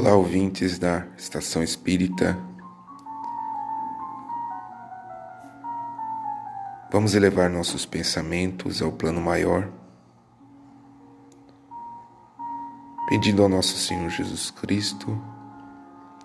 Olá, 0.00 0.14
ouvintes 0.14 0.78
da 0.78 1.08
Estação 1.16 1.60
Espírita. 1.60 2.38
Vamos 6.88 7.16
elevar 7.16 7.50
nossos 7.50 7.84
pensamentos 7.84 8.80
ao 8.80 8.92
plano 8.92 9.20
maior, 9.20 9.68
pedindo 13.08 13.42
ao 13.42 13.48
nosso 13.48 13.76
Senhor 13.76 14.08
Jesus 14.08 14.52
Cristo 14.52 15.20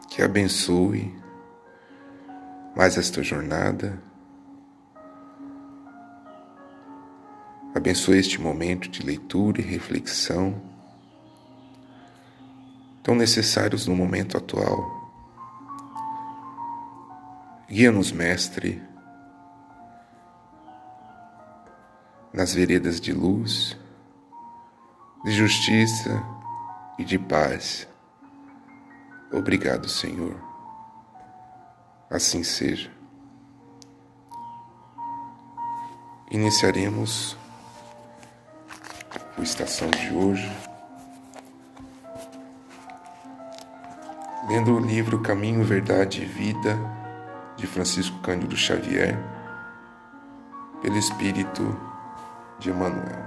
que 0.08 0.22
abençoe 0.22 1.12
mais 2.76 2.96
esta 2.96 3.24
jornada, 3.24 4.00
abençoe 7.74 8.20
este 8.20 8.40
momento 8.40 8.88
de 8.88 9.02
leitura 9.02 9.62
e 9.62 9.64
reflexão 9.64 10.73
tão 13.04 13.14
necessários 13.14 13.86
no 13.86 13.96
momento 13.96 14.38
atual. 14.38 15.04
Guia-nos, 17.68 18.12
Mestre, 18.12 18.82
nas 22.32 22.54
veredas 22.54 23.02
de 23.02 23.12
luz, 23.12 23.78
de 25.26 25.32
justiça 25.32 26.24
e 26.98 27.04
de 27.04 27.20
paz. 27.20 27.88
Obrigado, 29.32 29.90
Senhor. 29.90 30.40
Assim 32.10 32.44
seja. 32.44 32.92
Iniciaremos 36.32 37.38
o 39.38 39.42
Estação 39.42 39.90
de 39.90 40.14
hoje 40.14 40.73
lendo 44.54 44.76
o 44.76 44.80
livro 44.80 45.20
Caminho, 45.20 45.64
Verdade 45.64 46.22
e 46.22 46.26
Vida 46.26 46.78
de 47.58 47.66
Francisco 47.66 48.20
Cândido 48.20 48.56
Xavier, 48.56 49.18
pelo 50.80 50.96
Espírito 50.96 51.76
de 52.60 52.70
Emmanuel. 52.70 53.18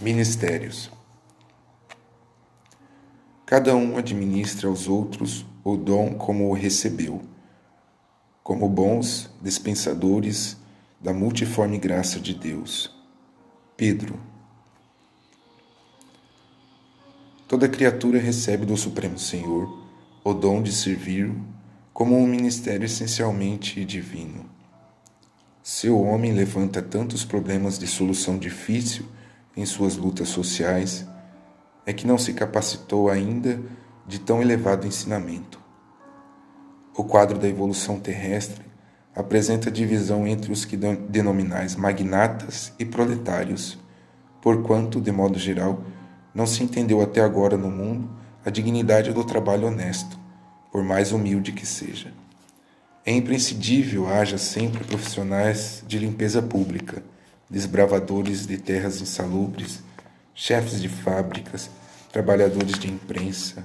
Ministérios. 0.00 0.90
Cada 3.44 3.76
um 3.76 3.98
administra 3.98 4.66
aos 4.66 4.88
outros 4.88 5.44
o 5.62 5.76
dom 5.76 6.14
como 6.14 6.48
o 6.48 6.54
recebeu, 6.54 7.20
como 8.42 8.66
bons 8.66 9.28
dispensadores 9.42 10.56
da 10.98 11.12
multiforme 11.12 11.76
graça 11.76 12.18
de 12.18 12.32
Deus. 12.32 12.96
Pedro 13.76 14.27
Toda 17.48 17.66
criatura 17.66 18.18
recebe 18.18 18.66
do 18.66 18.76
Supremo 18.76 19.18
Senhor 19.18 19.82
o 20.22 20.34
dom 20.34 20.62
de 20.62 20.70
servir 20.70 21.34
como 21.94 22.14
um 22.14 22.26
ministério 22.26 22.84
essencialmente 22.84 23.86
divino. 23.86 24.44
Se 25.62 25.88
o 25.88 25.98
homem 25.98 26.34
levanta 26.34 26.82
tantos 26.82 27.24
problemas 27.24 27.78
de 27.78 27.86
solução 27.86 28.36
difícil 28.36 29.06
em 29.56 29.64
suas 29.64 29.96
lutas 29.96 30.28
sociais, 30.28 31.06
é 31.86 31.92
que 31.94 32.06
não 32.06 32.18
se 32.18 32.34
capacitou 32.34 33.08
ainda 33.08 33.58
de 34.06 34.18
tão 34.18 34.42
elevado 34.42 34.86
ensinamento. 34.86 35.58
O 36.94 37.02
quadro 37.02 37.38
da 37.38 37.48
evolução 37.48 37.98
terrestre 37.98 38.62
apresenta 39.16 39.70
divisão 39.70 40.26
entre 40.26 40.52
os 40.52 40.66
que 40.66 40.76
denominais 40.76 41.74
magnatas 41.76 42.74
e 42.78 42.84
proletários, 42.84 43.78
porquanto, 44.42 45.00
de 45.00 45.10
modo 45.10 45.38
geral, 45.38 45.82
não 46.34 46.46
se 46.46 46.62
entendeu 46.62 47.00
até 47.00 47.20
agora 47.20 47.56
no 47.56 47.70
mundo 47.70 48.10
a 48.44 48.50
dignidade 48.50 49.12
do 49.12 49.24
trabalho 49.24 49.68
honesto, 49.68 50.18
por 50.70 50.82
mais 50.82 51.12
humilde 51.12 51.52
que 51.52 51.66
seja. 51.66 52.12
É 53.04 53.12
imprescindível 53.12 54.08
haja 54.08 54.36
sempre 54.36 54.84
profissionais 54.84 55.82
de 55.86 55.98
limpeza 55.98 56.42
pública, 56.42 57.02
desbravadores 57.48 58.46
de 58.46 58.58
terras 58.58 59.00
insalubres, 59.00 59.82
chefes 60.34 60.80
de 60.80 60.88
fábricas, 60.88 61.70
trabalhadores 62.12 62.78
de 62.78 62.88
imprensa. 62.88 63.64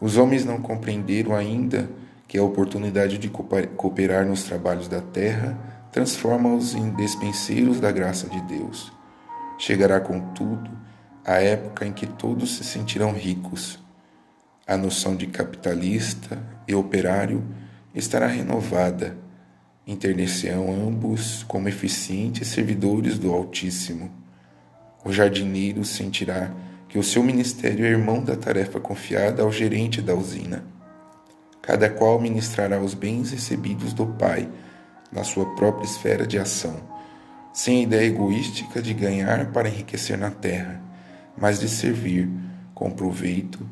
Os 0.00 0.16
homens 0.16 0.44
não 0.44 0.60
compreenderam 0.60 1.34
ainda 1.34 1.90
que 2.28 2.38
a 2.38 2.42
oportunidade 2.42 3.18
de 3.18 3.28
cooperar 3.28 4.26
nos 4.26 4.42
trabalhos 4.42 4.88
da 4.88 5.00
terra 5.00 5.58
transforma-os 5.92 6.74
em 6.74 6.90
despenseiros 6.90 7.80
da 7.80 7.90
graça 7.90 8.28
de 8.28 8.40
Deus. 8.42 8.92
Chegará, 9.58 9.98
contudo, 10.00 10.70
a 11.26 11.42
época 11.42 11.84
em 11.84 11.92
que 11.92 12.06
todos 12.06 12.56
se 12.56 12.62
sentirão 12.62 13.10
ricos. 13.10 13.80
A 14.64 14.76
noção 14.76 15.16
de 15.16 15.26
capitalista 15.26 16.40
e 16.68 16.74
operário 16.74 17.44
estará 17.92 18.28
renovada. 18.28 19.18
Internecerão 19.84 20.72
ambos 20.72 21.42
como 21.42 21.68
eficientes 21.68 22.46
servidores 22.46 23.18
do 23.18 23.32
Altíssimo. 23.32 24.08
O 25.04 25.12
jardineiro 25.12 25.84
sentirá 25.84 26.52
que 26.88 26.96
o 26.96 27.02
seu 27.02 27.24
ministério 27.24 27.84
é 27.84 27.88
irmão 27.88 28.22
da 28.22 28.36
tarefa 28.36 28.78
confiada 28.78 29.42
ao 29.42 29.50
gerente 29.50 30.00
da 30.00 30.14
usina. 30.14 30.64
Cada 31.60 31.90
qual 31.90 32.20
ministrará 32.20 32.80
os 32.80 32.94
bens 32.94 33.32
recebidos 33.32 33.92
do 33.92 34.06
Pai 34.06 34.48
na 35.10 35.24
sua 35.24 35.56
própria 35.56 35.86
esfera 35.86 36.24
de 36.24 36.38
ação, 36.38 36.76
sem 37.52 37.80
a 37.80 37.82
ideia 37.82 38.06
egoística 38.06 38.80
de 38.80 38.94
ganhar 38.94 39.50
para 39.50 39.68
enriquecer 39.68 40.16
na 40.16 40.30
terra 40.30 40.85
mas 41.36 41.58
de 41.58 41.68
servir 41.68 42.28
com 42.74 42.90
proveito 42.90 43.68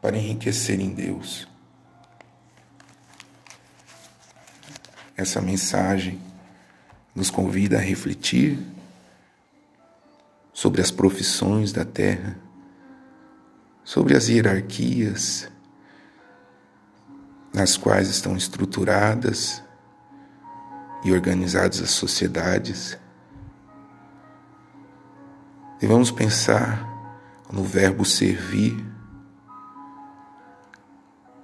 para 0.00 0.16
enriquecer 0.16 0.80
em 0.80 0.92
Deus. 0.92 1.48
Essa 5.16 5.40
mensagem 5.40 6.20
nos 7.14 7.30
convida 7.30 7.78
a 7.78 7.80
refletir 7.80 8.58
sobre 10.52 10.80
as 10.80 10.90
profissões 10.90 11.72
da 11.72 11.84
terra, 11.84 12.36
sobre 13.84 14.16
as 14.16 14.28
hierarquias 14.28 15.48
nas 17.52 17.76
quais 17.76 18.08
estão 18.08 18.36
estruturadas 18.36 19.62
e 21.04 21.12
organizadas 21.12 21.80
as 21.80 21.90
sociedades. 21.90 22.98
Devemos 25.80 26.10
pensar 26.10 26.97
no 27.52 27.62
verbo 27.62 28.04
servir, 28.04 28.76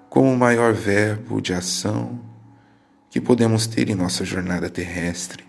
como 0.08 0.32
o 0.32 0.36
maior 0.36 0.72
verbo 0.72 1.40
de 1.40 1.52
ação 1.52 2.20
que 3.10 3.20
podemos 3.20 3.66
ter 3.66 3.88
em 3.88 3.94
nossa 3.94 4.24
jornada 4.24 4.68
terrestre. 4.68 5.44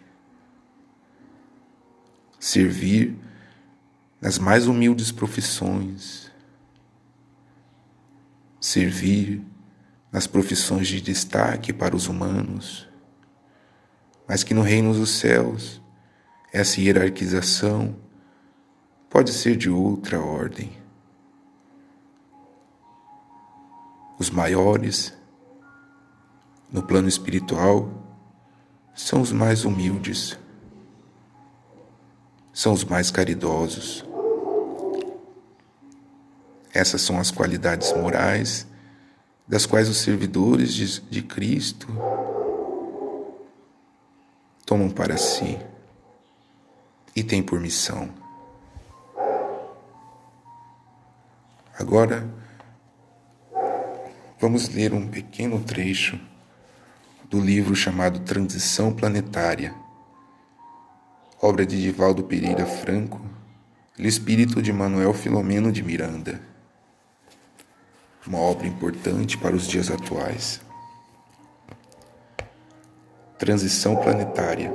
Servir 2.39 3.17
nas 4.21 4.37
mais 4.37 4.67
humildes 4.67 5.11
profissões, 5.11 6.31
servir 8.61 9.43
nas 10.11 10.25
profissões 10.25 10.87
de 10.87 11.01
destaque 11.01 11.73
para 11.73 11.95
os 11.95 12.07
humanos, 12.07 12.87
mas 14.27 14.43
que 14.43 14.53
no 14.53 14.61
reino 14.61 14.93
dos 14.93 15.11
céus 15.11 15.81
essa 16.53 16.79
hierarquização 16.79 18.04
pode 19.15 19.31
ser 19.31 19.55
de 19.55 19.69
outra 19.69 20.19
ordem. 20.19 20.69
Os 24.19 24.29
maiores, 24.29 25.13
no 26.69 26.83
plano 26.83 27.07
espiritual, 27.07 27.89
são 28.93 29.21
os 29.21 29.31
mais 29.31 29.63
humildes, 29.63 30.37
são 32.51 32.73
os 32.73 32.83
mais 32.83 33.09
caridosos. 33.09 34.03
Essas 36.73 37.01
são 37.01 37.17
as 37.17 37.31
qualidades 37.31 37.93
morais 37.93 38.67
das 39.47 39.65
quais 39.65 39.87
os 39.87 39.95
servidores 39.95 40.73
de, 40.73 40.99
de 40.99 41.21
Cristo 41.21 41.87
tomam 44.65 44.89
para 44.89 45.15
si 45.15 45.57
e 47.15 47.23
têm 47.23 47.41
por 47.41 47.61
missão 47.61 48.24
Agora, 51.77 52.25
vamos 54.39 54.69
ler 54.69 54.93
um 54.93 55.09
pequeno 55.09 55.61
trecho 55.61 56.17
do 57.29 57.37
livro 57.37 57.75
chamado 57.75 58.21
Transição 58.21 58.93
Planetária, 58.93 59.75
obra 61.41 61.65
de 61.65 61.81
Divaldo 61.81 62.23
Pereira 62.23 62.65
Franco 62.65 63.19
e 63.99 64.07
espírito 64.07 64.61
de 64.61 64.71
Manuel 64.71 65.13
Filomeno 65.13 65.69
de 65.69 65.83
Miranda. 65.83 66.39
Uma 68.25 68.39
obra 68.39 68.67
importante 68.67 69.37
para 69.37 69.53
os 69.53 69.67
dias 69.67 69.91
atuais. 69.91 70.61
Transição 73.37 73.97
planetária. 73.97 74.73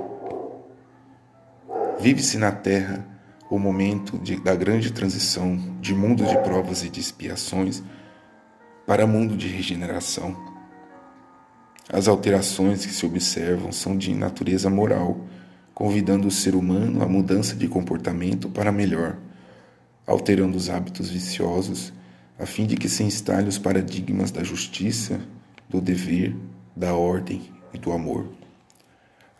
Vive-se 1.98 2.36
na 2.36 2.52
Terra 2.52 3.06
o 3.50 3.58
momento 3.58 4.16
de, 4.16 4.40
da 4.40 4.54
grande 4.54 4.92
transição 4.92 5.58
de 5.80 5.92
mundo 5.92 6.24
de 6.24 6.38
provas 6.38 6.84
e 6.84 6.88
de 6.88 7.00
expiações 7.00 7.82
para 8.86 9.06
mundo 9.08 9.36
de 9.36 9.48
regeneração. 9.48 10.36
As 11.92 12.06
alterações 12.06 12.86
que 12.86 12.92
se 12.92 13.04
observam 13.04 13.72
são 13.72 13.98
de 13.98 14.14
natureza 14.14 14.70
moral, 14.70 15.26
convidando 15.74 16.28
o 16.28 16.30
ser 16.30 16.54
humano 16.54 17.02
à 17.02 17.08
mudança 17.08 17.56
de 17.56 17.66
comportamento 17.66 18.48
para 18.48 18.70
melhor, 18.70 19.16
alterando 20.06 20.56
os 20.56 20.70
hábitos 20.70 21.10
viciosos, 21.10 21.92
a 22.38 22.46
fim 22.46 22.66
de 22.66 22.76
que 22.76 22.88
se 22.88 23.02
instale 23.02 23.48
os 23.48 23.58
paradigmas 23.58 24.30
da 24.30 24.44
justiça, 24.44 25.20
do 25.68 25.80
dever, 25.80 26.36
da 26.76 26.94
ordem 26.94 27.50
e 27.74 27.78
do 27.78 27.90
amor. 27.90 28.28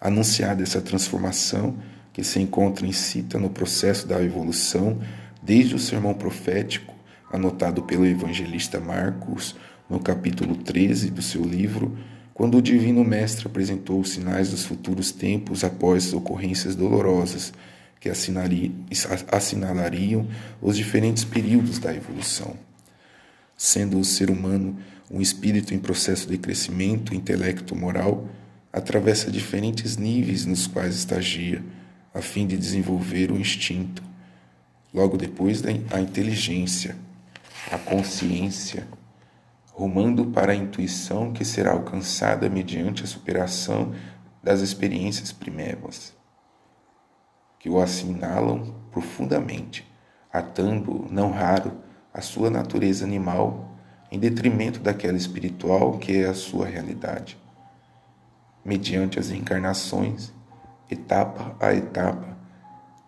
Anunciada 0.01 0.63
essa 0.63 0.81
transformação, 0.81 1.77
que 2.21 2.27
se 2.27 2.39
encontra 2.39 2.87
incita 2.87 3.39
no 3.39 3.49
processo 3.49 4.07
da 4.07 4.23
evolução 4.23 5.01
desde 5.43 5.75
o 5.75 5.79
sermão 5.79 6.13
profético 6.13 6.95
anotado 7.33 7.85
pelo 7.85 8.05
evangelista 8.05 8.79
Marcos 8.79 9.57
no 9.89 9.99
capítulo 9.99 10.55
13 10.55 11.09
do 11.09 11.23
seu 11.23 11.43
livro, 11.43 11.97
quando 12.35 12.59
o 12.59 12.63
divino 12.63 13.03
mestre 13.03 13.47
apresentou 13.47 14.01
os 14.01 14.11
sinais 14.11 14.51
dos 14.51 14.67
futuros 14.67 15.11
tempos 15.11 15.65
após 15.65 16.09
as 16.09 16.13
ocorrências 16.13 16.77
dolorosas 16.77 17.55
que 17.99 18.11
assinalariam 18.11 20.29
os 20.61 20.77
diferentes 20.77 21.25
períodos 21.25 21.79
da 21.79 21.95
evolução. 21.95 22.55
Sendo 23.57 23.99
o 23.99 24.05
ser 24.05 24.31
humano 24.31 24.77
um 25.11 25.23
espírito 25.23 25.73
em 25.73 25.79
processo 25.79 26.29
de 26.29 26.37
crescimento 26.37 27.15
intelecto-moral, 27.15 28.29
atravessa 28.71 29.31
diferentes 29.31 29.97
níveis 29.97 30.45
nos 30.45 30.67
quais 30.67 30.95
estagia 30.95 31.65
a 32.13 32.21
fim 32.21 32.47
de 32.47 32.57
desenvolver 32.57 33.31
o 33.31 33.39
instinto, 33.39 34.03
logo 34.93 35.17
depois 35.17 35.63
a 35.65 36.01
inteligência, 36.01 36.97
a 37.71 37.79
consciência, 37.79 38.87
rumando 39.73 40.27
para 40.27 40.53
a 40.53 40.57
intuição 40.57 41.33
que 41.33 41.45
será 41.45 41.73
alcançada 41.73 42.49
mediante 42.49 43.05
a 43.05 43.07
superação 43.07 43.95
das 44.43 44.61
experiências 44.61 45.33
primevas, 45.33 46.15
que 47.59 47.69
o 47.69 47.81
assinalam 47.81 48.75
profundamente, 48.91 49.87
atando, 50.33 51.07
não 51.11 51.31
raro, 51.31 51.79
a 52.13 52.21
sua 52.21 52.51
natureza 52.51 53.05
animal 53.05 53.71
em 54.11 54.19
detrimento 54.19 54.81
daquela 54.81 55.17
espiritual 55.17 55.99
que 55.99 56.17
é 56.17 56.27
a 56.27 56.35
sua 56.35 56.67
realidade. 56.67 57.39
Mediante 58.65 59.19
as 59.19 59.31
reencarnações, 59.31 60.33
etapa 60.91 61.57
a 61.61 61.73
etapa, 61.75 62.37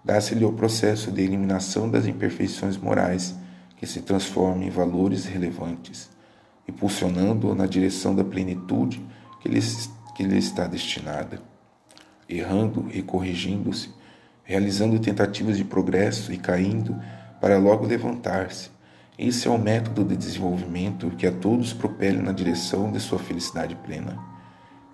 dá-se-lhe 0.04 0.44
o 0.44 0.52
processo 0.52 1.10
de 1.10 1.22
eliminação 1.22 1.90
das 1.90 2.06
imperfeições 2.06 2.76
morais 2.76 3.34
que 3.76 3.86
se 3.86 4.02
transformam 4.02 4.62
em 4.62 4.70
valores 4.70 5.24
relevantes, 5.24 6.10
impulsionando-o 6.68 7.54
na 7.54 7.66
direção 7.66 8.14
da 8.14 8.24
plenitude 8.24 9.04
que 9.40 9.48
lhe, 9.48 9.60
que 10.14 10.22
lhe 10.22 10.38
está 10.38 10.66
destinada, 10.66 11.40
errando 12.28 12.88
e 12.92 13.02
corrigindo-se, 13.02 13.90
realizando 14.44 14.98
tentativas 14.98 15.56
de 15.56 15.64
progresso 15.64 16.32
e 16.32 16.38
caindo 16.38 16.96
para 17.40 17.58
logo 17.58 17.86
levantar-se. 17.86 18.70
Esse 19.18 19.46
é 19.46 19.50
o 19.50 19.58
método 19.58 20.04
de 20.04 20.16
desenvolvimento 20.16 21.10
que 21.10 21.26
a 21.26 21.32
todos 21.32 21.72
propele 21.72 22.22
na 22.22 22.32
direção 22.32 22.90
de 22.90 22.98
sua 22.98 23.18
felicidade 23.18 23.74
plena 23.76 24.31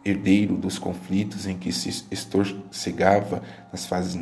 herdeiro 0.05 0.57
dos 0.57 0.79
conflitos 0.79 1.47
em 1.47 1.57
que 1.57 1.73
se 1.73 2.05
estorcegava 2.11 3.43
nas 3.73 3.87
fases 3.87 4.15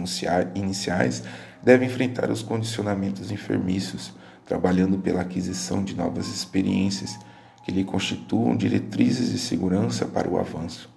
iniciais, 0.54 1.22
deve 1.62 1.84
enfrentar 1.84 2.30
os 2.30 2.42
condicionamentos 2.42 3.30
enfermiços, 3.30 4.12
trabalhando 4.44 4.98
pela 4.98 5.22
aquisição 5.22 5.82
de 5.82 5.94
novas 5.94 6.28
experiências 6.28 7.18
que 7.64 7.72
lhe 7.72 7.84
constituam 7.84 8.56
diretrizes 8.56 9.32
de 9.32 9.38
segurança 9.38 10.06
para 10.06 10.28
o 10.28 10.38
avanço. 10.38 10.95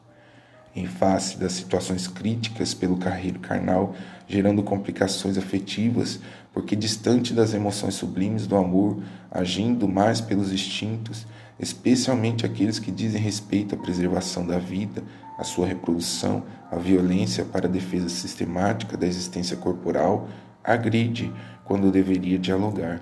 Em 0.76 0.86
face 0.86 1.38
das 1.38 1.54
situações 1.54 2.08
críticas 2.08 2.74
pelo 2.74 2.98
carreiro 2.98 3.40
carnal, 3.40 3.96
gerando 4.28 4.62
complicações 4.62 5.38
afetivas, 5.38 6.20
porque 6.54 6.76
distante 6.76 7.34
das 7.34 7.54
emoções 7.54 7.96
sublimes 7.96 8.46
do 8.46 8.56
amor, 8.56 9.02
agindo 9.32 9.88
mais 9.88 10.22
pelos 10.22 10.52
instintos, 10.52 11.26
especialmente 11.60 12.46
aqueles 12.46 12.80
que 12.80 12.92
dizem 12.92 13.22
respeito 13.22 13.76
à 13.76 13.78
preservação 13.78 14.46
da 14.46 14.58
vida, 14.58 15.04
à 15.38 15.44
sua 15.44 15.66
reprodução, 15.66 16.44
à 16.72 16.78
violência 16.78 17.44
para 17.44 17.68
a 17.68 17.72
defesa 17.72 18.10
sistemática 18.10 18.96
da 18.96 19.08
existência 19.08 19.58
corporal, 19.58 20.30
agride 20.64 21.32
quando 21.66 21.92
deveria 21.92 22.38
dialogar, 22.38 23.02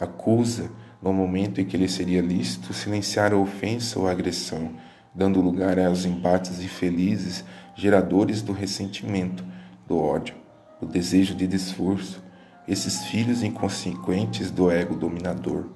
acusa 0.00 0.70
no 1.02 1.12
momento 1.12 1.60
em 1.60 1.64
que 1.64 1.76
lhe 1.76 1.88
seria 1.88 2.20
lícito 2.20 2.72
silenciar 2.72 3.32
a 3.32 3.36
ofensa 3.36 3.98
ou 3.98 4.08
a 4.08 4.10
agressão, 4.10 4.70
dando 5.16 5.40
lugar 5.40 5.78
aos 5.78 6.04
embates 6.04 6.60
infelizes, 6.60 7.42
geradores 7.74 8.42
do 8.42 8.52
ressentimento, 8.52 9.42
do 9.88 9.98
ódio, 9.98 10.34
do 10.78 10.86
desejo 10.86 11.34
de 11.34 11.46
desforço, 11.46 12.22
esses 12.68 13.04
filhos 13.06 13.42
inconsequentes 13.42 14.50
do 14.50 14.70
ego 14.70 14.94
dominador. 14.94 15.68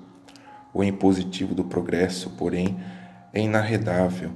O 0.74 0.84
impositivo 0.84 1.54
do 1.54 1.64
progresso, 1.64 2.30
porém, 2.30 2.76
é 3.32 3.40
inarredável, 3.40 4.30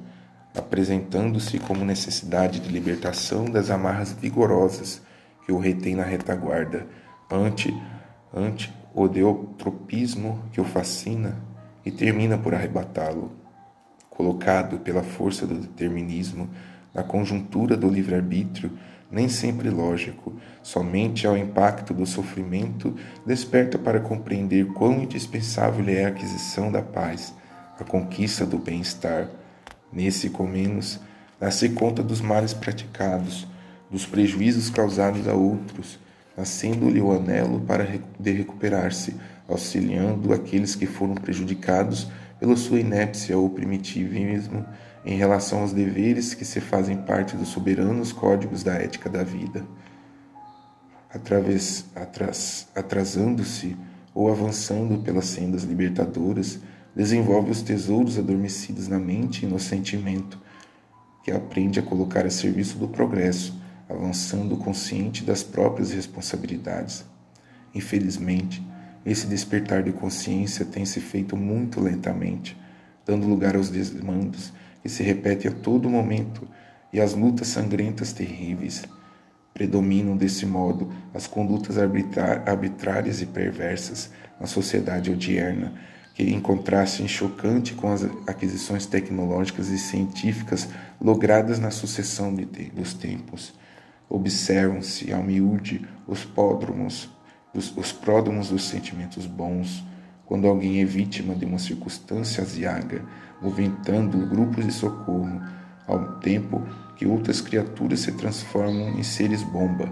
apresentando-se 0.56 1.58
como 1.58 1.84
necessidade 1.84 2.60
de 2.60 2.70
libertação 2.70 3.44
das 3.44 3.70
amarras 3.70 4.12
vigorosas 4.12 5.02
que 5.44 5.52
o 5.52 5.58
retém 5.58 5.94
na 5.94 6.04
retaguarda, 6.04 6.86
ante, 7.30 7.74
ante 8.32 8.72
o 8.94 9.06
deotropismo 9.06 10.42
que 10.50 10.60
o 10.60 10.64
fascina 10.64 11.36
e 11.84 11.90
termina 11.90 12.38
por 12.38 12.54
arrebatá-lo. 12.54 13.43
Colocado 14.16 14.78
pela 14.78 15.02
força 15.02 15.46
do 15.46 15.54
determinismo 15.54 16.48
na 16.94 17.02
conjuntura 17.02 17.76
do 17.76 17.88
livre-arbítrio, 17.88 18.70
nem 19.10 19.28
sempre 19.28 19.68
lógico, 19.70 20.32
somente 20.62 21.26
ao 21.26 21.36
impacto 21.36 21.92
do 21.92 22.06
sofrimento, 22.06 22.94
desperta 23.26 23.78
para 23.78 24.00
compreender 24.00 24.66
quão 24.72 25.02
indispensável 25.02 25.84
é 25.88 26.04
a 26.04 26.08
aquisição 26.08 26.70
da 26.70 26.82
paz, 26.82 27.34
a 27.78 27.84
conquista 27.84 28.46
do 28.46 28.58
bem-estar. 28.58 29.28
Nesse, 29.92 30.30
com 30.30 30.46
menos, 30.46 31.00
dá-se 31.38 31.68
conta 31.70 32.02
dos 32.02 32.20
males 32.20 32.54
praticados, 32.54 33.46
dos 33.90 34.06
prejuízos 34.06 34.70
causados 34.70 35.28
a 35.28 35.34
outros, 35.34 35.98
nascendo-lhe 36.36 37.00
o 37.00 37.12
anelo 37.12 37.60
para 37.60 37.86
de 38.18 38.32
recuperar-se, 38.32 39.14
auxiliando 39.48 40.32
aqueles 40.32 40.74
que 40.74 40.86
foram 40.86 41.14
prejudicados 41.14 42.08
pela 42.44 42.56
sua 42.56 42.78
inépcia 42.78 43.38
ou 43.38 43.48
primitivismo 43.48 44.66
em 45.02 45.16
relação 45.16 45.60
aos 45.60 45.72
deveres 45.72 46.34
que 46.34 46.44
se 46.44 46.60
fazem 46.60 46.94
parte 46.94 47.38
dos 47.38 47.48
soberanos 47.48 48.12
códigos 48.12 48.62
da 48.62 48.74
ética 48.74 49.08
da 49.08 49.24
vida. 49.24 49.64
Atras, 51.08 52.66
atrasando-se 52.74 53.74
ou 54.14 54.30
avançando 54.30 54.98
pelas 54.98 55.24
sendas 55.24 55.62
libertadoras, 55.62 56.58
desenvolve 56.94 57.50
os 57.50 57.62
tesouros 57.62 58.18
adormecidos 58.18 58.88
na 58.88 58.98
mente 58.98 59.46
e 59.46 59.48
no 59.48 59.58
sentimento, 59.58 60.38
que 61.24 61.30
aprende 61.30 61.80
a 61.80 61.82
colocar 61.82 62.26
a 62.26 62.30
serviço 62.30 62.76
do 62.76 62.88
progresso, 62.88 63.58
avançando 63.88 64.54
consciente 64.58 65.24
das 65.24 65.42
próprias 65.42 65.92
responsabilidades. 65.92 67.06
Infelizmente, 67.74 68.62
esse 69.04 69.26
despertar 69.26 69.82
de 69.82 69.92
consciência 69.92 70.64
tem 70.64 70.84
se 70.84 71.00
feito 71.00 71.36
muito 71.36 71.80
lentamente, 71.80 72.56
dando 73.04 73.26
lugar 73.26 73.56
aos 73.56 73.68
desmandos 73.68 74.52
que 74.82 74.88
se 74.88 75.02
repete 75.02 75.48
a 75.48 75.50
todo 75.50 75.88
momento 75.88 76.46
e 76.92 77.00
as 77.00 77.14
lutas 77.14 77.48
sangrentas 77.48 78.12
terríveis. 78.12 78.84
Predominam 79.52 80.16
desse 80.16 80.44
modo 80.46 80.92
as 81.14 81.26
condutas 81.26 81.76
arbitrárias 81.78 83.22
e 83.22 83.26
perversas 83.26 84.10
na 84.40 84.46
sociedade 84.46 85.10
odierna, 85.10 85.72
que 86.14 86.22
em 86.22 86.40
contraste 86.40 87.06
chocante 87.08 87.74
com 87.74 87.92
as 87.92 88.04
aquisições 88.26 88.86
tecnológicas 88.86 89.68
e 89.68 89.78
científicas 89.78 90.68
logradas 91.00 91.58
na 91.58 91.70
sucessão 91.70 92.34
de, 92.34 92.44
dos 92.44 92.94
tempos. 92.94 93.54
Observam-se 94.08 95.12
ao 95.12 95.22
miúde 95.22 95.86
os 96.06 96.24
pródromos, 96.24 97.10
os, 97.54 97.76
os 97.76 97.92
pródromos 97.92 98.48
dos 98.48 98.64
sentimentos 98.64 99.26
bons, 99.26 99.84
quando 100.26 100.46
alguém 100.46 100.80
é 100.80 100.84
vítima 100.84 101.34
de 101.34 101.44
uma 101.44 101.58
circunstância 101.58 102.42
aziaga, 102.42 103.02
movimentando 103.40 104.26
grupos 104.26 104.64
de 104.66 104.72
socorro, 104.72 105.40
ao 105.86 106.18
tempo 106.18 106.66
que 106.96 107.06
outras 107.06 107.40
criaturas 107.40 108.00
se 108.00 108.12
transformam 108.12 108.98
em 108.98 109.02
seres 109.02 109.42
bomba, 109.42 109.88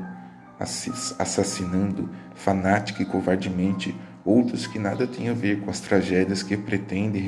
assassinando 0.58 2.08
fanática 2.34 3.02
e 3.02 3.06
covardemente 3.06 3.94
outros 4.24 4.66
que 4.66 4.78
nada 4.78 5.06
têm 5.06 5.28
a 5.28 5.34
ver 5.34 5.60
com 5.60 5.70
as 5.70 5.80
tragédias 5.80 6.42
que 6.42 6.56
pretendem 6.56 7.22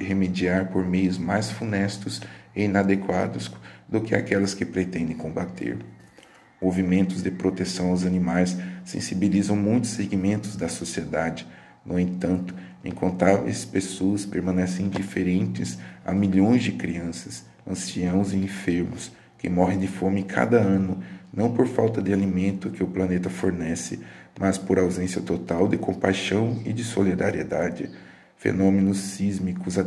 remediar 0.00 0.70
por 0.72 0.84
meios 0.84 1.18
mais 1.18 1.50
funestos 1.50 2.22
e 2.56 2.64
inadequados 2.64 3.52
do 3.88 4.00
que 4.00 4.14
aquelas 4.14 4.54
que 4.54 4.64
pretendem 4.64 5.16
combater. 5.16 5.78
Movimentos 6.60 7.22
de 7.22 7.30
proteção 7.30 7.90
aos 7.90 8.04
animais 8.04 8.56
sensibilizam 8.84 9.54
muitos 9.54 9.90
segmentos 9.90 10.56
da 10.56 10.68
sociedade. 10.68 11.46
No 11.86 11.98
entanto, 11.98 12.54
incontáveis 12.84 13.64
pessoas 13.64 14.26
permanecem 14.26 14.86
indiferentes 14.86 15.78
a 16.04 16.12
milhões 16.12 16.62
de 16.62 16.72
crianças, 16.72 17.44
anciãos 17.66 18.32
e 18.32 18.36
enfermos 18.36 19.12
que 19.38 19.48
morrem 19.48 19.78
de 19.78 19.86
fome 19.86 20.24
cada 20.24 20.58
ano, 20.58 20.98
não 21.32 21.52
por 21.52 21.68
falta 21.68 22.02
de 22.02 22.12
alimento 22.12 22.70
que 22.70 22.82
o 22.82 22.88
planeta 22.88 23.30
fornece, 23.30 24.00
mas 24.38 24.58
por 24.58 24.78
ausência 24.78 25.22
total 25.22 25.68
de 25.68 25.78
compaixão 25.78 26.60
e 26.64 26.72
de 26.72 26.82
solidariedade. 26.82 27.88
Fenômenos 28.36 28.98
sísmicos 28.98 29.78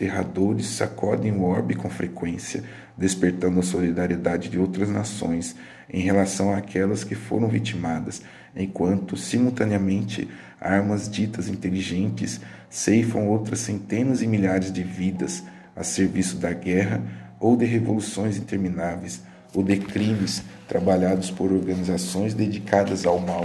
aterradores 0.00 0.66
sacodem 0.66 1.32
o 1.32 1.42
orbe 1.42 1.74
com 1.74 1.90
frequência, 1.90 2.64
despertando 2.96 3.60
a 3.60 3.62
solidariedade 3.62 4.48
de 4.48 4.58
outras 4.58 4.88
nações 4.88 5.54
em 5.90 6.00
relação 6.00 6.54
àquelas 6.54 7.04
que 7.04 7.14
foram 7.14 7.48
vitimadas, 7.48 8.22
enquanto, 8.56 9.14
simultaneamente, 9.14 10.26
armas 10.58 11.08
ditas 11.08 11.48
inteligentes 11.48 12.40
ceifam 12.70 13.28
outras 13.28 13.60
centenas 13.60 14.22
e 14.22 14.26
milhares 14.26 14.72
de 14.72 14.82
vidas 14.82 15.42
a 15.76 15.84
serviço 15.84 16.36
da 16.36 16.52
guerra 16.52 17.02
ou 17.38 17.56
de 17.56 17.66
revoluções 17.66 18.38
intermináveis, 18.38 19.22
ou 19.54 19.62
de 19.62 19.76
crimes 19.78 20.42
trabalhados 20.68 21.30
por 21.30 21.52
organizações 21.52 22.32
dedicadas 22.32 23.04
ao 23.04 23.18
mal. 23.18 23.42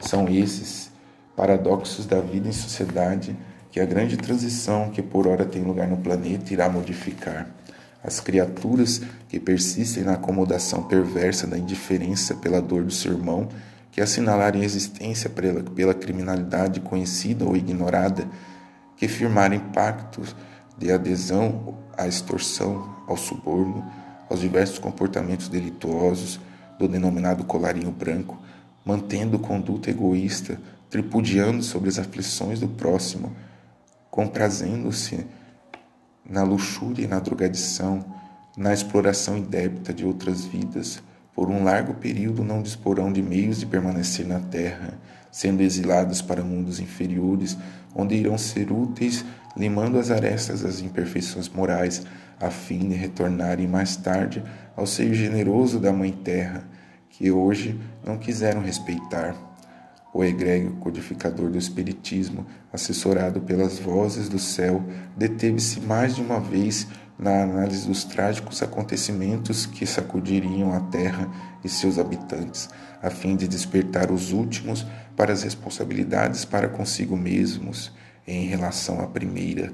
São 0.00 0.28
esses 0.28 0.90
paradoxos 1.36 2.06
da 2.06 2.20
vida 2.20 2.48
em 2.48 2.52
sociedade 2.52 3.36
que 3.74 3.80
a 3.80 3.84
grande 3.84 4.16
transição 4.16 4.88
que 4.90 5.02
por 5.02 5.26
ora 5.26 5.44
tem 5.44 5.64
lugar 5.64 5.88
no 5.88 5.96
planeta 5.96 6.52
irá 6.52 6.68
modificar. 6.68 7.48
As 8.04 8.20
criaturas 8.20 9.02
que 9.28 9.40
persistem 9.40 10.04
na 10.04 10.12
acomodação 10.12 10.84
perversa 10.84 11.44
da 11.44 11.58
indiferença 11.58 12.36
pela 12.36 12.62
dor 12.62 12.84
do 12.84 12.92
seu 12.92 13.14
irmão, 13.14 13.48
que 13.90 14.00
assinalarem 14.00 14.62
existência 14.62 15.28
pela, 15.28 15.60
pela 15.64 15.92
criminalidade 15.92 16.78
conhecida 16.78 17.44
ou 17.44 17.56
ignorada, 17.56 18.28
que 18.96 19.08
firmarem 19.08 19.58
pactos 19.58 20.36
de 20.78 20.92
adesão 20.92 21.76
à 21.98 22.06
extorsão, 22.06 22.94
ao 23.08 23.16
suborno, 23.16 23.84
aos 24.30 24.38
diversos 24.38 24.78
comportamentos 24.78 25.48
delituosos 25.48 26.38
do 26.78 26.86
denominado 26.86 27.42
colarinho 27.42 27.90
branco, 27.90 28.40
mantendo 28.84 29.36
conduta 29.36 29.90
egoísta, 29.90 30.60
tripudiando 30.88 31.60
sobre 31.64 31.88
as 31.88 31.98
aflições 31.98 32.60
do 32.60 32.68
próximo, 32.68 33.34
comprazendo-se 34.14 35.26
na 36.24 36.44
luxúria 36.44 37.02
e 37.02 37.08
na 37.08 37.18
drogadição, 37.18 38.04
na 38.56 38.72
exploração 38.72 39.36
indébita 39.36 39.92
de 39.92 40.06
outras 40.06 40.44
vidas, 40.44 41.02
por 41.34 41.50
um 41.50 41.64
largo 41.64 41.94
período 41.94 42.44
não 42.44 42.62
disporão 42.62 43.12
de 43.12 43.20
meios 43.20 43.58
de 43.58 43.66
permanecer 43.66 44.24
na 44.24 44.38
terra, 44.38 44.94
sendo 45.32 45.64
exilados 45.64 46.22
para 46.22 46.44
mundos 46.44 46.78
inferiores, 46.78 47.58
onde 47.92 48.14
irão 48.14 48.38
ser 48.38 48.70
úteis 48.70 49.24
limando 49.56 49.98
as 49.98 50.12
arestas 50.12 50.60
das 50.60 50.80
imperfeições 50.80 51.48
morais, 51.48 52.06
a 52.40 52.50
fim 52.50 52.88
de 52.88 52.94
retornarem 52.94 53.66
mais 53.66 53.96
tarde 53.96 54.44
ao 54.76 54.86
seio 54.86 55.12
generoso 55.12 55.80
da 55.80 55.92
Mãe 55.92 56.12
Terra, 56.12 56.62
que 57.10 57.32
hoje 57.32 57.80
não 58.06 58.16
quiseram 58.16 58.60
respeitar. 58.60 59.34
O 60.16 60.22
egrégio 60.22 60.70
codificador 60.76 61.50
do 61.50 61.58
Espiritismo, 61.58 62.46
assessorado 62.72 63.40
pelas 63.40 63.80
vozes 63.80 64.28
do 64.28 64.38
céu, 64.38 64.80
deteve-se 65.16 65.80
mais 65.80 66.14
de 66.14 66.22
uma 66.22 66.38
vez 66.38 66.86
na 67.18 67.42
análise 67.42 67.88
dos 67.88 68.04
trágicos 68.04 68.62
acontecimentos 68.62 69.66
que 69.66 69.84
sacudiriam 69.84 70.72
a 70.72 70.78
terra 70.78 71.28
e 71.64 71.68
seus 71.68 71.98
habitantes, 71.98 72.68
a 73.02 73.10
fim 73.10 73.34
de 73.34 73.48
despertar 73.48 74.12
os 74.12 74.30
últimos 74.30 74.86
para 75.16 75.32
as 75.32 75.42
responsabilidades 75.42 76.44
para 76.44 76.68
consigo 76.68 77.16
mesmos 77.16 77.90
em 78.24 78.46
relação 78.46 79.00
à 79.00 79.08
primeira. 79.08 79.72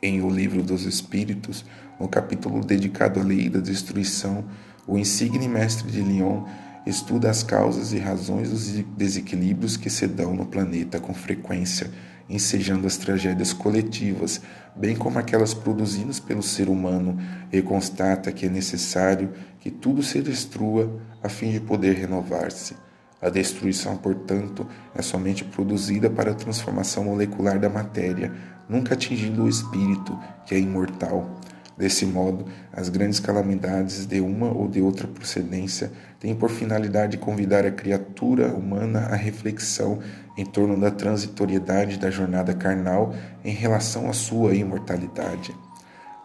Em 0.00 0.22
O 0.22 0.30
Livro 0.30 0.62
dos 0.62 0.84
Espíritos, 0.84 1.64
no 1.98 2.06
capítulo 2.06 2.64
dedicado 2.64 3.18
à 3.18 3.24
lei 3.24 3.48
da 3.48 3.58
destruição, 3.58 4.44
o 4.86 4.96
insigne 4.96 5.48
mestre 5.48 5.90
de 5.90 6.00
Lyon 6.00 6.44
estuda 6.86 7.30
as 7.30 7.42
causas 7.42 7.92
e 7.92 7.98
razões 7.98 8.50
dos 8.50 8.68
desequilíbrios 8.96 9.76
que 9.76 9.90
se 9.90 10.06
dão 10.06 10.34
no 10.34 10.46
planeta 10.46 10.98
com 10.98 11.12
frequência, 11.12 11.90
ensejando 12.28 12.86
as 12.86 12.96
tragédias 12.96 13.52
coletivas, 13.52 14.40
bem 14.76 14.94
como 14.94 15.18
aquelas 15.18 15.54
produzidas 15.54 16.20
pelo 16.20 16.42
ser 16.42 16.68
humano, 16.68 17.18
e 17.52 17.62
constata 17.62 18.32
que 18.32 18.46
é 18.46 18.48
necessário 18.48 19.32
que 19.60 19.70
tudo 19.70 20.02
se 20.02 20.20
destrua 20.20 21.00
a 21.22 21.28
fim 21.28 21.50
de 21.50 21.60
poder 21.60 21.94
renovar-se. 21.94 22.76
A 23.20 23.28
destruição, 23.28 23.96
portanto, 23.96 24.66
é 24.94 25.02
somente 25.02 25.44
produzida 25.44 26.08
para 26.08 26.30
a 26.30 26.34
transformação 26.34 27.04
molecular 27.04 27.58
da 27.58 27.68
matéria, 27.68 28.32
nunca 28.68 28.94
atingindo 28.94 29.42
o 29.42 29.48
espírito, 29.48 30.16
que 30.46 30.54
é 30.54 30.58
imortal. 30.58 31.40
Desse 31.78 32.04
modo, 32.04 32.44
as 32.72 32.88
grandes 32.88 33.20
calamidades 33.20 34.04
de 34.04 34.20
uma 34.20 34.52
ou 34.52 34.66
de 34.66 34.80
outra 34.80 35.06
procedência 35.06 35.92
têm 36.18 36.34
por 36.34 36.50
finalidade 36.50 37.16
convidar 37.16 37.64
a 37.64 37.70
criatura 37.70 38.48
humana 38.48 39.06
à 39.06 39.14
reflexão 39.14 40.00
em 40.36 40.44
torno 40.44 40.78
da 40.78 40.90
transitoriedade 40.90 41.96
da 41.96 42.10
jornada 42.10 42.52
carnal 42.52 43.14
em 43.44 43.52
relação 43.52 44.10
à 44.10 44.12
sua 44.12 44.56
imortalidade. 44.56 45.54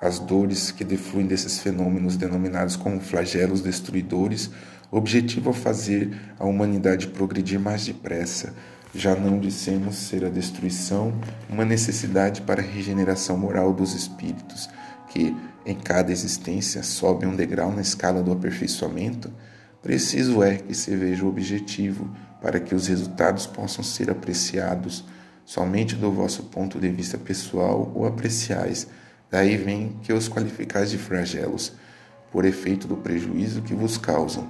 As 0.01 0.17
dores 0.17 0.71
que 0.71 0.83
defluem 0.83 1.27
desses 1.27 1.59
fenômenos 1.59 2.17
denominados 2.17 2.75
como 2.75 2.99
flagelos 2.99 3.61
destruidores 3.61 4.49
objetivam 4.91 5.53
fazer 5.53 6.11
a 6.39 6.45
humanidade 6.45 7.07
progredir 7.07 7.59
mais 7.59 7.85
depressa. 7.85 8.55
Já 8.93 9.15
não 9.15 9.39
dissemos 9.39 9.95
ser 9.95 10.25
a 10.25 10.29
destruição 10.29 11.13
uma 11.49 11.63
necessidade 11.63 12.41
para 12.41 12.61
a 12.61 12.65
regeneração 12.65 13.37
moral 13.37 13.71
dos 13.71 13.95
espíritos, 13.95 14.69
que, 15.13 15.37
em 15.63 15.75
cada 15.75 16.11
existência, 16.11 16.81
sobe 16.81 17.27
um 17.27 17.35
degrau 17.35 17.71
na 17.71 17.83
escala 17.83 18.23
do 18.23 18.31
aperfeiçoamento? 18.31 19.31
Preciso 19.79 20.41
é 20.41 20.57
que 20.57 20.73
se 20.73 20.95
veja 20.95 21.23
o 21.23 21.29
objetivo 21.29 22.09
para 22.41 22.59
que 22.59 22.73
os 22.73 22.87
resultados 22.87 23.45
possam 23.45 23.83
ser 23.83 24.09
apreciados 24.09 25.05
somente 25.45 25.95
do 25.95 26.11
vosso 26.11 26.43
ponto 26.45 26.79
de 26.79 26.89
vista 26.89 27.15
pessoal 27.15 27.91
ou 27.93 28.07
apreciais. 28.07 28.87
Daí 29.29 29.55
vem 29.55 29.99
que 30.01 30.11
os 30.11 30.27
qualificais 30.27 30.89
de 30.89 30.97
flagelos, 30.97 31.73
por 32.31 32.43
efeito 32.43 32.87
do 32.87 32.97
prejuízo 32.97 33.61
que 33.61 33.75
vos 33.75 33.99
causam 33.99 34.49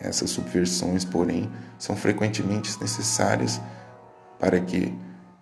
essas 0.00 0.30
subversões, 0.30 1.04
porém, 1.04 1.50
são 1.76 1.96
frequentemente 1.96 2.70
necessárias 2.80 3.60
para 4.38 4.60
que 4.60 4.94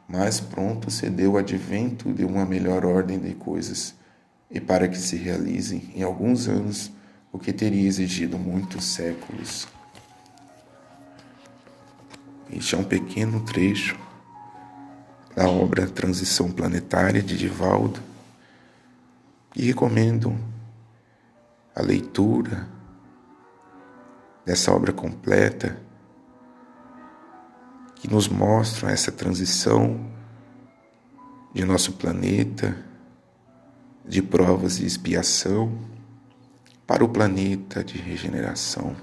mais 0.08 0.40
pronto 0.40 0.90
se 0.90 1.10
dê 1.10 1.26
o 1.26 1.36
advento 1.36 2.10
de 2.12 2.24
uma 2.24 2.46
melhor 2.46 2.86
ordem 2.86 3.18
de 3.18 3.34
coisas 3.34 4.00
e 4.52 4.60
para 4.60 4.86
que 4.86 4.98
se 4.98 5.16
realizem 5.16 5.90
em 5.96 6.02
alguns 6.02 6.46
anos 6.46 6.92
o 7.32 7.38
que 7.38 7.52
teria 7.52 7.88
exigido 7.88 8.38
muitos 8.38 8.84
séculos. 8.84 9.66
Este 12.50 12.74
é 12.74 12.78
um 12.78 12.84
pequeno 12.84 13.40
trecho 13.40 13.98
da 15.34 15.48
obra 15.48 15.86
Transição 15.86 16.52
Planetária 16.52 17.22
de 17.22 17.36
Divaldo 17.38 17.98
e 19.56 19.64
recomendo 19.64 20.38
a 21.74 21.80
leitura 21.80 22.68
dessa 24.44 24.70
obra 24.70 24.92
completa 24.92 25.80
que 27.94 28.10
nos 28.10 28.28
mostra 28.28 28.90
essa 28.90 29.10
transição 29.10 30.10
de 31.54 31.64
nosso 31.64 31.92
planeta 31.92 32.91
de 34.04 34.22
provas 34.22 34.78
e 34.78 34.86
expiação 34.86 35.78
para 36.86 37.04
o 37.04 37.08
planeta 37.08 37.82
de 37.82 37.98
regeneração. 37.98 38.96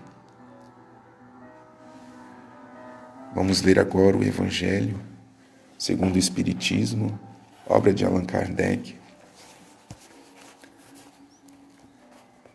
Vamos 3.33 3.61
ler 3.61 3.79
agora 3.79 4.17
o 4.17 4.23
Evangelho 4.23 4.99
segundo 5.79 6.15
o 6.15 6.19
Espiritismo, 6.19 7.17
obra 7.65 7.93
de 7.93 8.03
Allan 8.03 8.25
Kardec. 8.25 8.97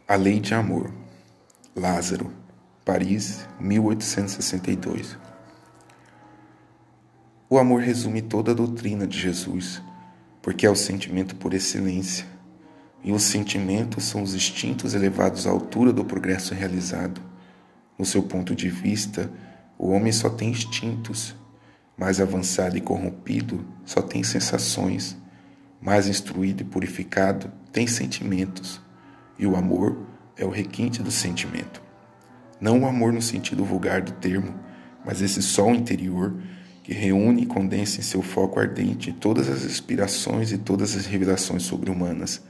A 0.06 0.14
Lei 0.14 0.38
de 0.38 0.52
Amor, 0.54 0.92
Lázaro. 1.74 2.30
Paris, 2.84 3.48
1862. 3.58 5.16
O 7.48 7.58
amor 7.58 7.80
resume 7.80 8.20
toda 8.20 8.50
a 8.50 8.54
doutrina 8.54 9.06
de 9.06 9.18
Jesus, 9.18 9.80
porque 10.42 10.66
é 10.66 10.70
o 10.70 10.76
sentimento 10.76 11.34
por 11.36 11.54
excelência, 11.54 12.26
e 13.04 13.12
os 13.12 13.22
sentimentos 13.22 14.04
são 14.04 14.22
os 14.22 14.34
instintos 14.34 14.94
elevados 14.94 15.46
à 15.46 15.50
altura 15.50 15.92
do 15.92 16.04
progresso 16.04 16.54
realizado. 16.54 17.20
No 17.98 18.04
seu 18.06 18.22
ponto 18.22 18.54
de 18.54 18.70
vista, 18.70 19.30
o 19.78 19.90
homem 19.90 20.10
só 20.10 20.30
tem 20.30 20.48
instintos, 20.48 21.34
mais 21.96 22.20
avançado 22.20 22.76
e 22.78 22.80
corrompido 22.80 23.64
só 23.84 24.00
tem 24.00 24.24
sensações, 24.24 25.16
mais 25.80 26.08
instruído 26.08 26.62
e 26.62 26.64
purificado 26.64 27.52
tem 27.70 27.86
sentimentos, 27.86 28.80
e 29.38 29.46
o 29.46 29.54
amor 29.54 29.98
é 30.36 30.44
o 30.44 30.50
requinte 30.50 31.02
do 31.02 31.10
sentimento. 31.10 31.82
Não 32.60 32.80
o 32.80 32.86
amor 32.86 33.12
no 33.12 33.20
sentido 33.20 33.64
vulgar 33.64 34.00
do 34.00 34.12
termo, 34.12 34.54
mas 35.04 35.20
esse 35.20 35.42
sol 35.42 35.74
interior 35.74 36.34
que 36.82 36.94
reúne 36.94 37.42
e 37.42 37.46
condensa 37.46 38.00
em 38.00 38.02
seu 38.02 38.22
foco 38.22 38.58
ardente 38.58 39.12
todas 39.12 39.48
as 39.48 39.64
inspirações 39.64 40.52
e 40.52 40.58
todas 40.58 40.96
as 40.96 41.04
revelações 41.04 41.64
sobre-humanas. 41.64 42.42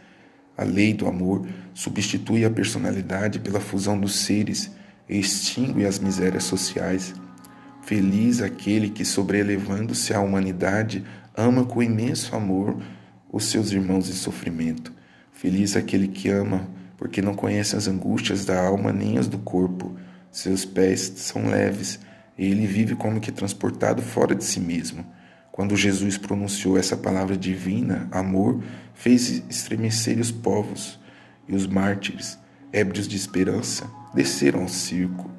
A 0.56 0.64
lei 0.64 0.94
do 0.94 1.06
amor 1.06 1.46
substitui 1.72 2.44
a 2.44 2.50
personalidade 2.50 3.38
pela 3.40 3.60
fusão 3.60 3.98
dos 3.98 4.14
seres 4.14 4.70
e 5.08 5.18
extingue 5.18 5.84
as 5.84 5.98
misérias 5.98 6.44
sociais. 6.44 7.14
Feliz 7.82 8.40
aquele 8.40 8.88
que, 8.88 9.04
sobrelevando-se 9.04 10.14
à 10.14 10.20
humanidade, 10.20 11.04
ama 11.36 11.64
com 11.64 11.82
imenso 11.82 12.34
amor 12.34 12.80
os 13.30 13.46
seus 13.46 13.72
irmãos 13.72 14.08
em 14.08 14.12
sofrimento. 14.12 14.92
Feliz 15.32 15.76
aquele 15.76 16.06
que 16.08 16.28
ama, 16.28 16.68
porque 16.96 17.20
não 17.20 17.34
conhece 17.34 17.74
as 17.76 17.88
angústias 17.88 18.44
da 18.44 18.64
alma 18.64 18.92
nem 18.92 19.18
as 19.18 19.26
do 19.26 19.38
corpo. 19.38 19.96
Seus 20.30 20.64
pés 20.64 21.12
são 21.16 21.46
leves 21.48 21.98
e 22.38 22.46
ele 22.46 22.66
vive 22.66 22.94
como 22.94 23.20
que 23.20 23.32
transportado 23.32 24.00
fora 24.00 24.34
de 24.34 24.44
si 24.44 24.60
mesmo. 24.60 25.04
Quando 25.54 25.76
Jesus 25.76 26.18
pronunciou 26.18 26.76
essa 26.76 26.96
palavra 26.96 27.36
divina, 27.36 28.08
amor, 28.10 28.60
fez 28.92 29.40
estremecer 29.48 30.18
os 30.18 30.32
povos 30.32 30.98
e 31.46 31.54
os 31.54 31.64
mártires, 31.64 32.36
ébrios 32.72 33.06
de 33.06 33.14
esperança, 33.14 33.88
desceram 34.12 34.62
ao 34.62 34.68
circo. 34.68 35.30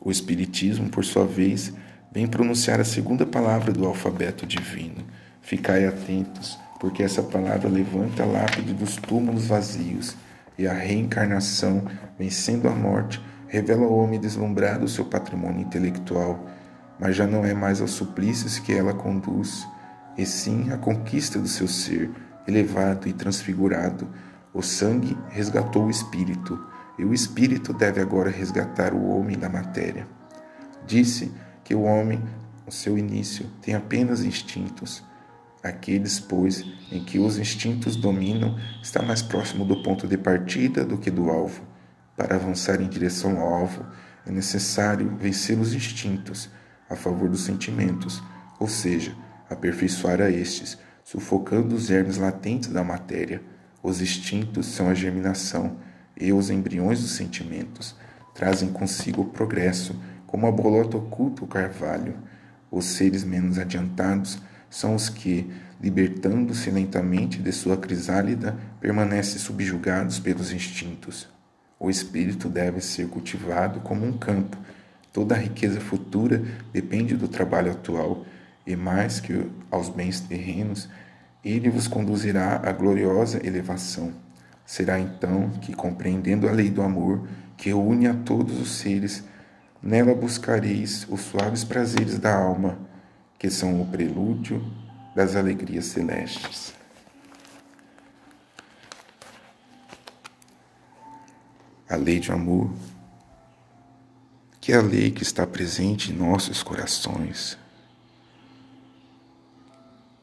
O 0.00 0.08
Espiritismo, 0.12 0.88
por 0.88 1.04
sua 1.04 1.26
vez, 1.26 1.72
vem 2.12 2.28
pronunciar 2.28 2.78
a 2.78 2.84
segunda 2.84 3.26
palavra 3.26 3.72
do 3.72 3.84
alfabeto 3.84 4.46
divino. 4.46 5.04
Ficai 5.42 5.84
atentos, 5.84 6.56
porque 6.78 7.02
essa 7.02 7.20
palavra 7.20 7.68
levanta 7.68 8.22
a 8.22 8.26
lápide 8.26 8.72
dos 8.72 8.94
túmulos 8.94 9.46
vazios 9.46 10.14
e 10.56 10.64
a 10.64 10.72
reencarnação, 10.72 11.82
vencendo 12.16 12.68
a 12.68 12.72
morte, 12.72 13.20
revela 13.48 13.82
ao 13.82 13.94
homem 13.94 14.20
deslumbrado 14.20 14.86
seu 14.86 15.04
patrimônio 15.04 15.62
intelectual, 15.62 16.48
mas 16.98 17.16
já 17.16 17.26
não 17.26 17.44
é 17.44 17.54
mais 17.54 17.80
aos 17.80 17.92
suplícios 17.92 18.58
que 18.58 18.72
ela 18.72 18.94
conduz, 18.94 19.66
e 20.16 20.24
sim 20.24 20.70
à 20.70 20.76
conquista 20.76 21.38
do 21.38 21.48
seu 21.48 21.66
ser, 21.66 22.10
elevado 22.46 23.08
e 23.08 23.12
transfigurado. 23.12 24.08
O 24.52 24.62
sangue 24.62 25.16
resgatou 25.30 25.86
o 25.86 25.90
espírito, 25.90 26.58
e 26.98 27.04
o 27.04 27.12
espírito 27.12 27.72
deve 27.72 28.00
agora 28.00 28.30
resgatar 28.30 28.94
o 28.94 29.08
homem 29.08 29.36
da 29.36 29.48
matéria. 29.48 30.06
Disse 30.86 31.32
que 31.64 31.74
o 31.74 31.82
homem, 31.82 32.22
no 32.64 32.70
seu 32.70 32.96
início, 32.96 33.46
tem 33.60 33.74
apenas 33.74 34.22
instintos. 34.22 35.02
Aqueles, 35.62 36.20
pois, 36.20 36.64
em 36.92 37.02
que 37.02 37.18
os 37.18 37.38
instintos 37.38 37.96
dominam, 37.96 38.56
está 38.82 39.02
mais 39.02 39.22
próximo 39.22 39.64
do 39.64 39.82
ponto 39.82 40.06
de 40.06 40.16
partida 40.16 40.84
do 40.84 40.98
que 40.98 41.10
do 41.10 41.30
alvo. 41.30 41.62
Para 42.16 42.36
avançar 42.36 42.80
em 42.80 42.88
direção 42.88 43.40
ao 43.40 43.54
alvo, 43.54 43.84
é 44.24 44.30
necessário 44.30 45.16
vencer 45.18 45.58
os 45.58 45.74
instintos 45.74 46.48
a 46.88 46.96
favor 46.96 47.28
dos 47.28 47.42
sentimentos, 47.42 48.22
ou 48.58 48.68
seja, 48.68 49.14
aperfeiçoar 49.48 50.20
a 50.20 50.30
estes, 50.30 50.78
sufocando 51.04 51.74
os 51.74 51.86
germes 51.86 52.16
latentes 52.16 52.70
da 52.70 52.82
matéria. 52.82 53.42
Os 53.82 54.00
instintos 54.00 54.66
são 54.66 54.88
a 54.88 54.94
germinação 54.94 55.76
e 56.18 56.32
os 56.32 56.50
embriões 56.50 57.00
dos 57.00 57.12
sentimentos 57.12 57.94
trazem 58.34 58.70
consigo 58.70 59.22
o 59.22 59.26
progresso, 59.26 59.94
como 60.26 60.46
a 60.46 60.52
bolota 60.52 60.96
oculta 60.96 61.44
o 61.44 61.46
carvalho. 61.46 62.16
Os 62.70 62.86
seres 62.86 63.22
menos 63.22 63.58
adiantados 63.58 64.38
são 64.68 64.94
os 64.94 65.08
que, 65.08 65.48
libertando-se 65.80 66.70
lentamente 66.70 67.40
de 67.40 67.52
sua 67.52 67.76
crisálida, 67.76 68.56
permanecem 68.80 69.38
subjugados 69.38 70.18
pelos 70.18 70.50
instintos. 70.50 71.28
O 71.78 71.88
espírito 71.88 72.48
deve 72.48 72.80
ser 72.80 73.08
cultivado 73.08 73.80
como 73.80 74.04
um 74.04 74.18
campo. 74.18 74.56
Toda 75.14 75.36
a 75.36 75.38
riqueza 75.38 75.80
futura 75.80 76.42
depende 76.72 77.16
do 77.16 77.28
trabalho 77.28 77.70
atual, 77.70 78.26
e 78.66 78.74
mais 78.74 79.20
que 79.20 79.48
aos 79.70 79.88
bens 79.88 80.18
terrenos, 80.18 80.88
ele 81.44 81.70
vos 81.70 81.86
conduzirá 81.86 82.60
à 82.64 82.72
gloriosa 82.72 83.40
elevação. 83.46 84.12
Será 84.66 84.98
então 84.98 85.50
que, 85.60 85.72
compreendendo 85.72 86.48
a 86.48 86.50
lei 86.50 86.68
do 86.68 86.82
amor, 86.82 87.28
que 87.56 87.72
une 87.72 88.08
a 88.08 88.14
todos 88.14 88.60
os 88.60 88.72
seres, 88.72 89.22
nela 89.80 90.16
buscareis 90.16 91.06
os 91.08 91.20
suaves 91.20 91.62
prazeres 91.62 92.18
da 92.18 92.34
alma, 92.34 92.76
que 93.38 93.48
são 93.48 93.80
o 93.80 93.86
prelúdio 93.86 94.60
das 95.14 95.36
alegrias 95.36 95.84
celestes. 95.84 96.74
a 101.88 101.96
lei 101.96 102.18
de 102.18 102.32
amor, 102.32 102.70
que 104.64 104.72
é 104.72 104.76
a 104.76 104.80
lei 104.80 105.10
que 105.10 105.22
está 105.22 105.46
presente 105.46 106.10
em 106.10 106.14
nossos 106.14 106.62
corações. 106.62 107.58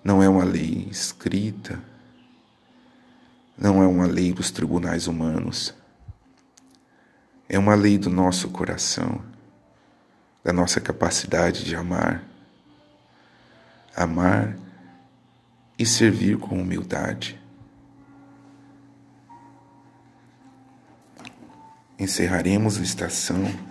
Não 0.04 0.23
é 0.23 0.27
uma 0.27 0.43
lei 0.43 0.88
escrita, 0.89 1.80
não 3.56 3.84
é 3.84 3.86
uma 3.86 4.08
lei 4.08 4.34
dos 4.34 4.49
tribunais 4.49 5.06
humanos, 5.06 5.75
é 7.47 7.60
uma 7.60 7.75
lei 7.75 7.99
do 7.99 8.10
nosso 8.10 8.49
coração, 8.49 9.23
da 10.43 10.51
nossa 10.51 10.82
capacidade 10.82 11.63
de 11.63 11.75
amar, 11.75 12.23
amar 13.95 14.58
e 15.77 15.86
servir 15.86 16.39
com 16.39 16.60
humildade. 16.60 17.39
Encerraremos 21.99 22.80
a 22.80 22.82
estação 22.82 23.70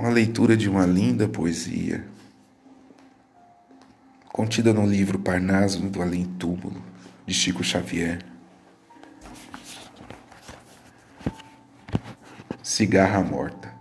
com 0.00 0.06
a 0.06 0.08
leitura 0.08 0.56
de 0.56 0.66
uma 0.66 0.86
linda 0.86 1.28
poesia 1.28 2.06
contida 4.32 4.72
no 4.72 4.86
livro 4.86 5.18
Parnaso 5.18 5.78
do 5.90 6.00
Além 6.00 6.24
Túmulo, 6.24 6.82
de 7.26 7.34
Chico 7.34 7.62
Xavier. 7.62 8.24
Cigarra 12.62 13.22
morta. 13.22 13.74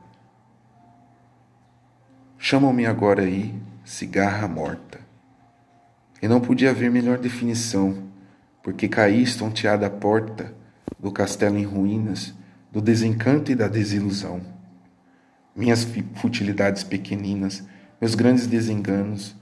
Chamam-me 2.38 2.86
agora 2.86 3.22
aí 3.22 3.58
cigarra 3.86 4.46
morta. 4.46 5.00
E 6.22 6.28
não 6.28 6.42
podia 6.42 6.72
haver 6.72 6.92
melhor 6.92 7.18
definição, 7.18 8.10
porque 8.62 8.90
caí 8.90 9.24
estonteada 9.24 9.88
à 9.88 9.90
porta 9.90 10.54
do 11.00 11.14
castelo 11.14 11.58
em 11.58 11.64
ruínas 11.64 12.34
do 12.70 12.82
desencanto 12.82 13.54
e 13.54 13.56
da 13.56 13.70
desilusão. 13.70 14.59
Minhas 15.60 15.86
futilidades 16.16 16.86
pequeninas, 16.86 17.68
meus 18.00 18.16
grandes 18.16 18.48
desenganos, 18.48 19.36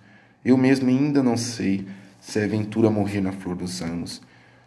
eu 0.43 0.58
mesmo 0.58 0.89
ainda 0.89 1.21
não 1.21 1.38
sei 1.38 1.86
se 2.19 2.39
é 2.39 2.47
ventura 2.47 2.89
morrer 2.89 3.21
na 3.21 3.32
flor 3.32 3.56
dos 3.56 3.84
anos. 3.84 4.19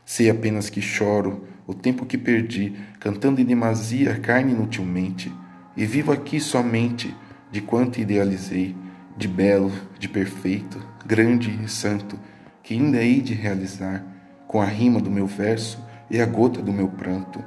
Sei 0.04 0.30
apenas 0.30 0.70
que 0.70 0.80
choro 0.80 1.48
o 1.66 1.74
tempo 1.74 2.06
que 2.06 2.16
perdi, 2.16 2.74
cantando 3.00 3.40
em 3.40 3.44
demasia 3.44 4.16
carne 4.20 4.52
inutilmente, 4.52 5.34
e 5.76 5.84
vivo 5.84 6.12
aqui 6.12 6.38
somente 6.38 7.12
de 7.50 7.60
quanto 7.60 8.00
idealizei, 8.00 8.76
de 9.16 9.26
belo, 9.26 9.72
de 9.98 10.08
perfeito, 10.08 10.80
grande 11.04 11.50
e 11.64 11.68
santo, 11.68 12.16
que 12.62 12.74
ainda 12.74 13.02
hei 13.02 13.20
de 13.20 13.34
realizar, 13.34 14.04
com 14.46 14.62
a 14.62 14.66
rima 14.66 15.00
do 15.00 15.10
meu 15.10 15.26
verso 15.26 15.84
e 16.08 16.20
a 16.20 16.26
gota 16.26 16.62
do 16.62 16.72
meu 16.72 16.86
pranto. 16.86 17.44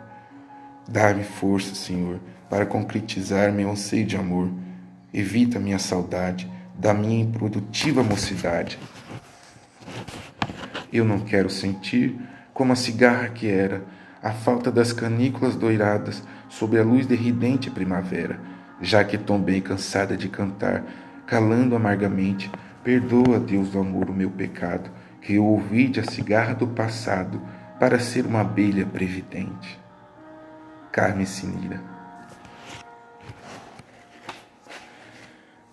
Dá-me 0.89 1.23
força, 1.23 1.73
Senhor, 1.73 2.19
para 2.49 2.65
concretizar 2.65 3.51
meu 3.51 3.71
anseio 3.71 4.06
de 4.06 4.15
amor. 4.15 4.49
Evita 5.13 5.60
minha 5.60 5.79
saudade 5.79 6.49
da 6.77 6.93
minha 6.93 7.21
improdutiva 7.21 8.03
mocidade. 8.03 8.79
Eu 10.91 11.06
não 11.06 11.19
quero 11.19 11.49
sentir, 11.49 12.19
como 12.53 12.73
a 12.73 12.75
cigarra 12.75 13.29
que 13.29 13.47
era, 13.47 13.84
a 14.21 14.32
falta 14.32 14.71
das 14.71 14.93
canículas 14.93 15.56
doiradas 15.56 16.23
sob 16.47 16.79
a 16.79 16.84
luz 16.84 17.06
derridente 17.06 17.69
primavera, 17.69 18.39
já 18.82 19.03
que 19.03 19.17
tombei 19.17 19.60
cansada 19.60 20.15
de 20.15 20.29
cantar, 20.29 20.84
calando 21.25 21.75
amargamente, 21.75 22.51
perdoa, 22.84 23.39
Deus 23.39 23.69
do 23.69 23.79
amor, 23.79 24.10
o 24.10 24.13
meu 24.13 24.29
pecado, 24.29 24.89
que 25.21 25.36
eu 25.36 25.45
ouvi 25.45 25.88
de 25.88 25.99
a 25.99 26.03
cigarra 26.03 26.53
do 26.53 26.67
passado 26.67 27.41
para 27.79 27.99
ser 27.99 28.25
uma 28.25 28.41
abelha 28.41 28.86
previdente. 28.86 29.79
Carmen 30.91 31.25
Sinira. 31.25 31.92